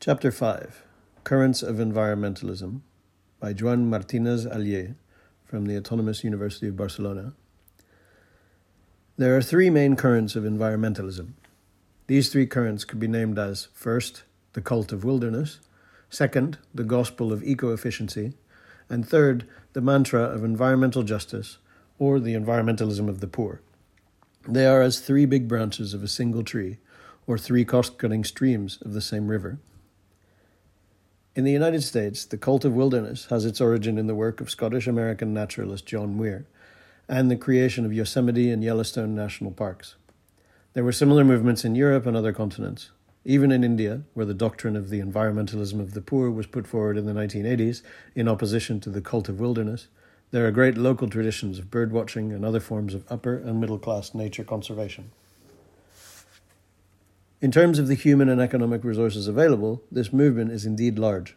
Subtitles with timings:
[0.00, 0.84] Chapter 5
[1.24, 2.82] Currents of Environmentalism
[3.40, 4.94] by Joan Martinez Alier
[5.44, 7.32] from the Autonomous University of Barcelona.
[9.16, 11.30] There are three main currents of environmentalism.
[12.06, 14.22] These three currents could be named as first,
[14.52, 15.58] the cult of wilderness,
[16.08, 18.34] second, the gospel of eco efficiency,
[18.88, 21.58] and third, the mantra of environmental justice
[21.98, 23.62] or the environmentalism of the poor.
[24.46, 26.78] They are as three big branches of a single tree
[27.26, 29.58] or three cost cutting streams of the same river.
[31.38, 34.50] In the United States, the cult of wilderness has its origin in the work of
[34.50, 36.46] Scottish American naturalist John Muir
[37.08, 39.94] and the creation of Yosemite and Yellowstone national parks.
[40.72, 42.90] There were similar movements in Europe and other continents.
[43.24, 46.98] Even in India, where the doctrine of the environmentalism of the poor was put forward
[46.98, 47.82] in the 1980s
[48.16, 49.86] in opposition to the cult of wilderness,
[50.32, 54.12] there are great local traditions of birdwatching and other forms of upper and middle class
[54.12, 55.12] nature conservation.
[57.40, 61.36] In terms of the human and economic resources available, this movement is indeed large.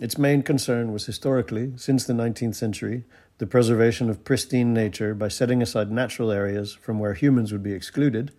[0.00, 3.04] Its main concern was historically, since the 19th century,
[3.36, 7.74] the preservation of pristine nature by setting aside natural areas from where humans would be
[7.74, 8.32] excluded,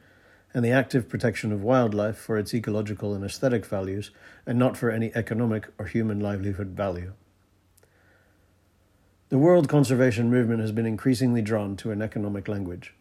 [0.52, 4.10] and the active protection of wildlife for its ecological and aesthetic values,
[4.48, 7.14] and not for any economic or human livelihood value.
[9.30, 12.96] The world conservation movement has been increasingly drawn to an economic language.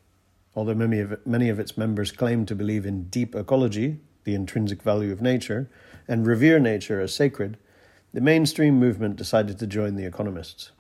[0.55, 4.83] Although many of, many of its members claim to believe in deep ecology, the intrinsic
[4.83, 5.71] value of nature,
[6.07, 7.57] and revere nature as sacred,
[8.13, 10.73] the mainstream movement decided to join the economists.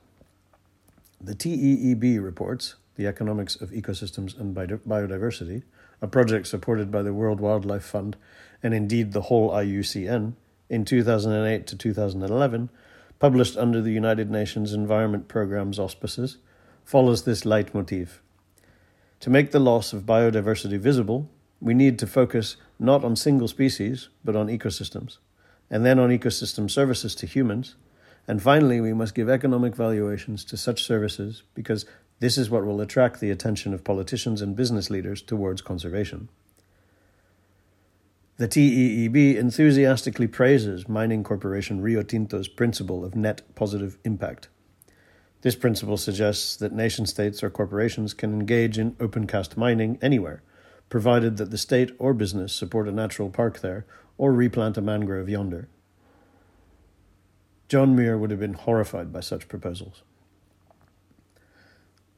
[1.21, 5.63] The TEEB reports, the Economics of Ecosystems and Biodiversity,
[6.01, 8.17] a project supported by the World Wildlife Fund
[8.63, 10.35] and indeed the whole IUCN,
[10.69, 12.69] in 2008 to 2011,
[13.19, 16.39] published under the United Nations Environment Programme's auspices,
[16.85, 18.21] follows this leitmotif
[19.21, 21.31] to make the loss of biodiversity visible,
[21.61, 25.19] we need to focus not on single species, but on ecosystems,
[25.71, 27.75] and then on ecosystem services to humans.
[28.29, 31.87] And finally, we must give economic valuations to such services because
[32.21, 36.29] this is what will attract the attention of politicians and business leaders towards conservation.
[38.37, 44.49] The TEEB enthusiastically praises mining corporation Rio Tinto's principle of net positive impact
[45.43, 50.43] this principle suggests that nation states or corporations can engage in open cast mining anywhere,
[50.89, 55.29] provided that the state or business support a natural park there or replant a mangrove
[55.29, 55.69] yonder.
[57.69, 60.03] John Muir would have been horrified by such proposals.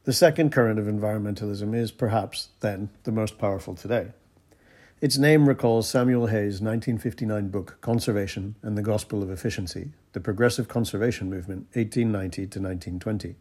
[0.05, 4.13] The second current of environmentalism is, perhaps, then, the most powerful today.
[5.01, 10.69] Its name recalls Samuel Hays' 1959 book Conservation and the Gospel of Efficiency, the Progressive
[10.69, 13.37] Conservation Movement, 1890 to 1920,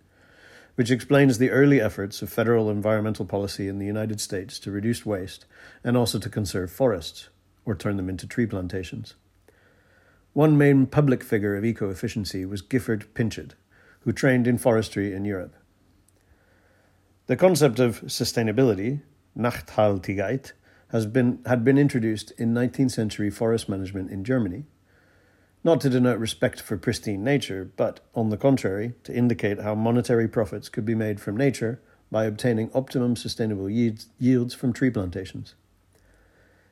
[0.75, 5.05] which explains the early efforts of federal environmental policy in the United States to reduce
[5.05, 5.43] waste
[5.83, 7.27] and also to conserve forests,
[7.65, 9.15] or turn them into tree plantations.
[10.31, 13.55] One main public figure of eco efficiency was Gifford Pinchot,
[13.99, 15.57] who trained in forestry in Europe.
[17.27, 19.01] The concept of sustainability,
[19.37, 20.53] Nachhaltigkeit,
[20.91, 24.65] has been, had been introduced in 19th century forest management in Germany.
[25.63, 30.27] Not to denote respect for pristine nature, but, on the contrary, to indicate how monetary
[30.27, 35.55] profits could be made from nature by obtaining optimum sustainable yields from tree plantations.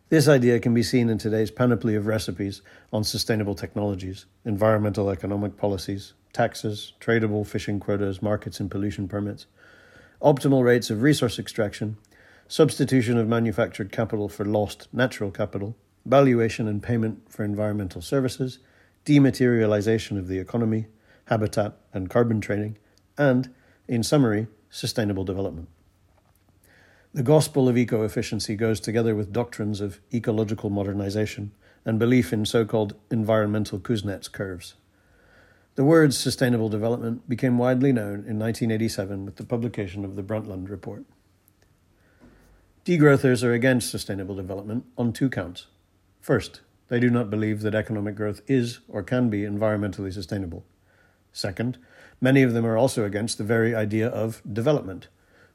[0.10, 2.62] This idea can be seen in today's panoply of recipes
[2.94, 9.48] on sustainable technologies, environmental economic policies, taxes, tradable fishing quotas, markets and pollution permits,
[10.22, 11.98] optimal rates of resource extraction,
[12.48, 15.76] substitution of manufactured capital for lost natural capital,
[16.06, 18.60] valuation and payment for environmental services,
[19.06, 20.88] dematerialization of the economy,
[21.26, 22.78] habitat and carbon trading,
[23.18, 23.54] and,
[23.88, 25.68] in summary, sustainable development.
[27.14, 31.52] The gospel of eco efficiency goes together with doctrines of ecological modernization
[31.84, 34.76] and belief in so called environmental Kuznets curves.
[35.76, 40.70] The words sustainable development became widely known in 1987 with the publication of the Brundtland
[40.70, 41.06] Report.
[42.88, 45.68] Degrowthers are against sustainable development on two counts.
[46.22, 50.64] First, they do not believe that economic growth is or can be environmentally sustainable.
[51.34, 51.80] Second,
[52.22, 55.10] many of them are also against the very idea of development,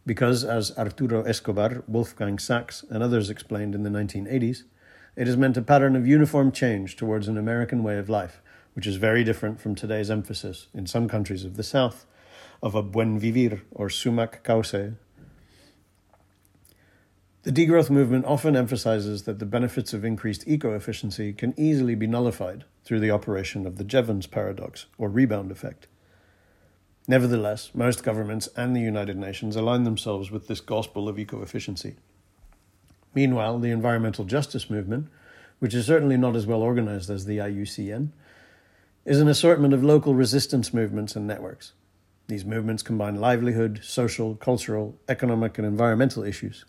[0.05, 4.65] because, as Arturo Escobar, Wolfgang Sachs, and others explained in the 1980s,
[5.17, 8.43] it has meant a pattern of uniform change towards an American way of life,
[8.75, 12.05] which is very different from today's emphasis, in some countries of the South,
[12.63, 14.97] of a buen vivir or sumak kawsay
[17.45, 22.07] the degrowth movement often emphasizes that the benefits of increased eco efficiency can easily be
[22.07, 25.89] nullified through the operation of the Jevons paradox or rebound effect.
[27.09, 31.97] Nevertheless, most governments and the United Nations align themselves with this gospel of eco efficiency.
[33.13, 35.09] Meanwhile, the environmental justice movement,
[35.59, 38.11] which is certainly not as well organized as the IUCN,
[39.05, 41.73] is an assortment of local resistance movements and networks.
[42.29, 46.65] These movements combine livelihood, social, cultural, economic, and environmental issues.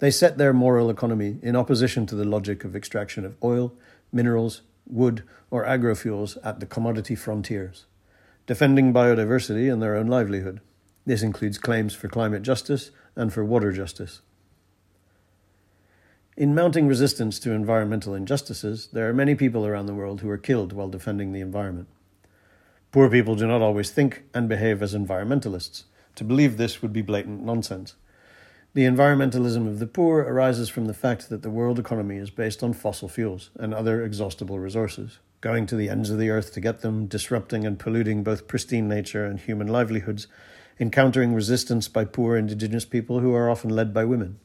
[0.00, 3.74] They set their moral economy in opposition to the logic of extraction of oil,
[4.10, 7.84] minerals, wood, or agrofuels at the commodity frontiers,
[8.46, 10.60] defending biodiversity and their own livelihood.
[11.04, 14.22] This includes claims for climate justice and for water justice.
[16.34, 20.38] In mounting resistance to environmental injustices, there are many people around the world who are
[20.38, 21.88] killed while defending the environment.
[22.90, 25.84] Poor people do not always think and behave as environmentalists.
[26.14, 27.96] To believe this would be blatant nonsense.
[28.72, 32.62] The environmentalism of the poor arises from the fact that the world economy is based
[32.62, 36.60] on fossil fuels and other exhaustible resources, going to the ends of the earth to
[36.60, 40.28] get them, disrupting and polluting both pristine nature and human livelihoods,
[40.78, 44.38] encountering resistance by poor indigenous people who are often led by women.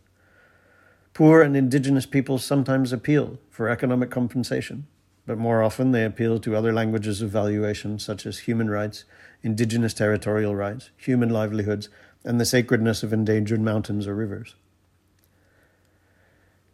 [1.14, 4.88] Poor and indigenous people sometimes appeal for economic compensation,
[5.28, 9.06] but more often they appeal to other languages of valuation such as human rights,
[9.44, 11.90] indigenous territorial rights, human livelihoods,
[12.26, 14.56] and the sacredness of endangered mountains or rivers.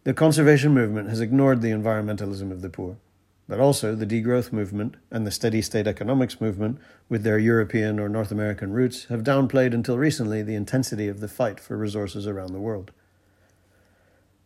[0.04, 2.98] The conservation movement has ignored the environmentalism of the poor,
[3.48, 8.10] but also the degrowth movement and the steady state economics movement, with their European or
[8.10, 12.54] North American roots, have downplayed until recently the intensity of the fight for resources around
[12.54, 12.92] the world.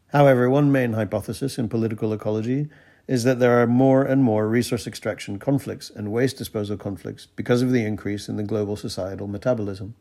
[0.07, 2.67] However, one main hypothesis in political ecology
[3.07, 7.61] is that there are more and more resource extraction conflicts and waste disposal conflicts because
[7.61, 9.93] of the increase in the global societal metabolism.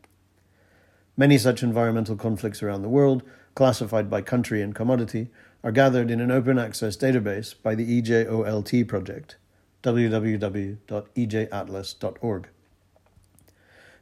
[1.17, 3.23] Many such environmental conflicts around the world,
[3.55, 5.29] classified by country and commodity,
[5.63, 9.37] are gathered in an open access database by the EJOLT project,
[9.81, 12.47] www.ejatlas.org.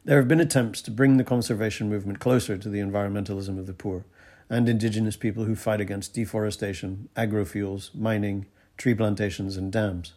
[0.04, 3.72] There have been attempts to bring the conservation movement closer to the environmentalism of the
[3.72, 4.04] poor
[4.50, 8.44] and indigenous people who fight against deforestation, agrofuels, mining,
[8.76, 10.12] tree plantations, and dams.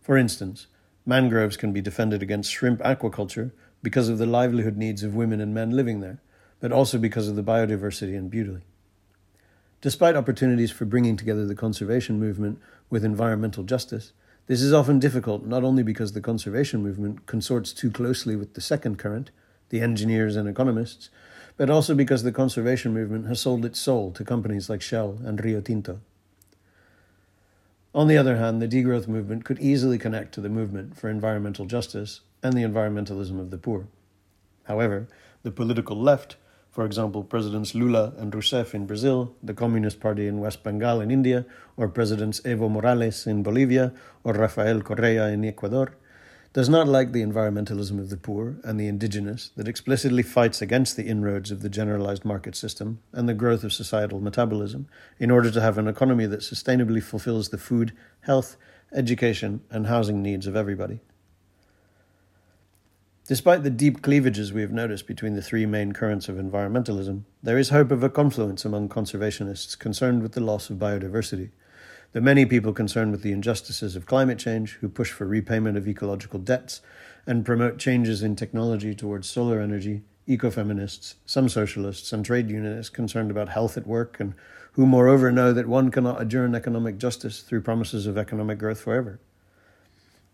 [0.00, 0.68] For instance,
[1.04, 3.50] mangroves can be defended against shrimp aquaculture
[3.84, 6.18] because of the livelihood needs of women and men living there,
[6.58, 8.62] but also because of the biodiversity and beauty.
[9.82, 12.58] Despite opportunities for bringing together the conservation movement
[12.88, 14.14] with environmental justice,
[14.46, 18.62] this is often difficult not only because the conservation movement consorts too closely with the
[18.62, 19.30] second current,
[19.68, 21.10] the engineers and economists,
[21.58, 25.44] but also because the conservation movement has sold its soul to companies like Shell and
[25.44, 26.00] Rio Tinto.
[27.94, 31.66] On the other hand, the degrowth movement could easily connect to the movement for environmental
[31.66, 33.88] justice and the environmentalism of the poor.
[34.64, 35.08] However,
[35.42, 36.36] the political left,
[36.70, 41.10] for example, Presidents Lula and Rousseff in Brazil, the Communist Party in West Bengal in
[41.10, 41.46] India,
[41.76, 43.92] or Presidents Evo Morales in Bolivia,
[44.24, 45.96] or Rafael Correa in Ecuador,
[46.52, 50.96] does not like the environmentalism of the poor and the indigenous that explicitly fights against
[50.96, 54.86] the inroads of the generalized market system and the growth of societal metabolism
[55.18, 58.56] in order to have an economy that sustainably fulfills the food, health,
[58.92, 61.00] education, and housing needs of everybody.
[63.26, 67.56] Despite the deep cleavages we have noticed between the three main currents of environmentalism, there
[67.56, 71.48] is hope of a confluence among conservationists concerned with the loss of biodiversity.
[72.12, 75.88] The many people concerned with the injustices of climate change, who push for repayment of
[75.88, 76.82] ecological debts
[77.26, 83.30] and promote changes in technology towards solar energy, ecofeminists, some socialists, and trade unionists concerned
[83.30, 84.34] about health at work, and
[84.72, 89.18] who moreover know that one cannot adjourn economic justice through promises of economic growth forever.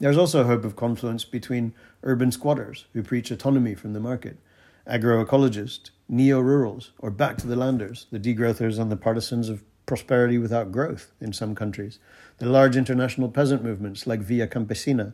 [0.01, 4.39] There's also a hope of confluence between urban squatters who preach autonomy from the market,
[4.87, 10.39] agroecologists, neo rurals, or back to the landers, the degrowthers and the partisans of prosperity
[10.39, 11.99] without growth in some countries,
[12.39, 15.13] the large international peasant movements like Via Campesina,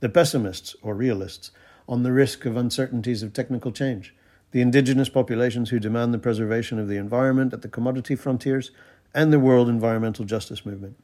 [0.00, 1.50] the pessimists or realists
[1.88, 4.14] on the risk of uncertainties of technical change,
[4.50, 8.72] the indigenous populations who demand the preservation of the environment at the commodity frontiers,
[9.14, 10.98] and the world environmental justice movement.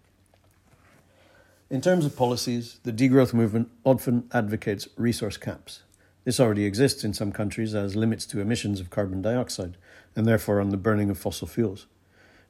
[1.70, 5.82] In terms of policies, the degrowth movement often advocates resource caps.
[6.24, 9.78] This already exists in some countries as limits to emissions of carbon dioxide,
[10.14, 11.86] and therefore on the burning of fossil fuels.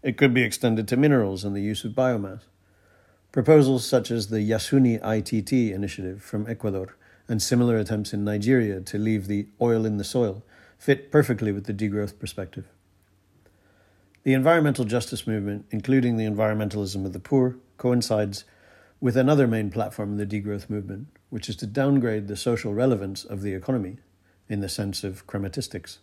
[0.03, 2.43] It could be extended to minerals and the use of biomass.
[3.31, 6.97] Proposals such as the Yasuni ITT initiative from Ecuador
[7.29, 10.43] and similar attempts in Nigeria to leave the oil in the soil
[10.77, 12.67] fit perfectly with the degrowth perspective.
[14.25, 18.45] The environmental justice movement, including the environmentalism of the poor, coincides
[19.05, 23.23] with another main platform in the degrowth movement, which is to downgrade the social relevance
[23.23, 23.99] of the economy
[24.49, 25.99] in the sense of chrematistics.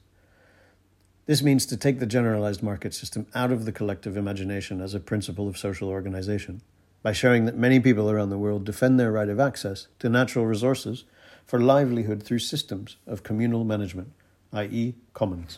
[1.25, 4.99] This means to take the generalized market system out of the collective imagination as a
[4.99, 6.61] principle of social organization
[7.01, 10.45] by showing that many people around the world defend their right of access to natural
[10.45, 11.05] resources
[11.43, 14.11] for livelihood through systems of communal management,
[14.53, 15.57] i.e., commons.